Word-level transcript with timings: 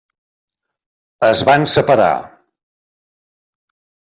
Es 1.27 1.43
van 1.51 1.67
separar. 1.75 2.09